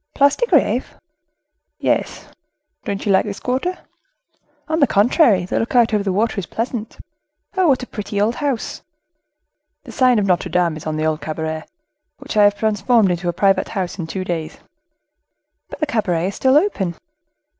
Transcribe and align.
"Place 0.15 0.35
de 0.35 0.47
Greve?" 0.47 0.95
"Yes; 1.77 2.27
don't 2.85 3.05
you 3.05 3.11
like 3.11 3.23
this 3.25 3.39
quarter?" 3.39 3.77
"On 4.67 4.79
the 4.79 4.87
contrary, 4.87 5.45
the 5.45 5.59
look 5.59 5.75
out 5.75 5.93
over 5.93 6.03
the 6.03 6.11
water 6.11 6.39
is 6.39 6.47
pleasant. 6.47 6.97
Oh! 7.55 7.67
what 7.67 7.83
a 7.83 7.85
pretty 7.85 8.19
old 8.19 8.33
house!" 8.37 8.81
"The 9.83 9.91
sign 9.91 10.17
Notre 10.25 10.49
Dame; 10.49 10.73
it 10.73 10.77
is 10.77 10.87
an 10.87 10.99
old 11.01 11.21
cabaret, 11.21 11.65
which 12.17 12.35
I 12.35 12.45
have 12.45 12.57
transformed 12.57 13.11
into 13.11 13.29
a 13.29 13.33
private 13.33 13.67
house 13.69 13.99
in 13.99 14.07
two 14.07 14.23
days." 14.23 14.57
"But 15.69 15.79
the 15.79 15.85
cabaret 15.85 16.29
is 16.29 16.35
still 16.35 16.57
open?" 16.57 16.95